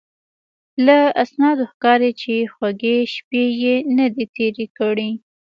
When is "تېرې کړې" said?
4.35-5.09